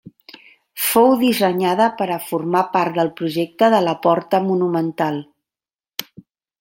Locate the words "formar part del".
2.29-3.11